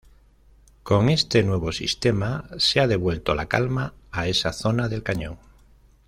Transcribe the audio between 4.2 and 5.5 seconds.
esa zona del cañón.